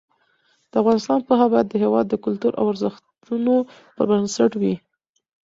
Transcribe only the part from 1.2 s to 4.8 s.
پوهه باید د هېواد د کلتور او ارزښتونو پر بنسټ وي.